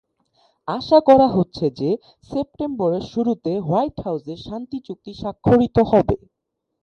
[0.67, 1.89] আশা করা হচ্ছে যে
[2.29, 6.15] সেপ্টেম্বরের শুরুতে হোয়াইট হাউসে শান্তি চুক্তি স্বাক্ষরিত হবে।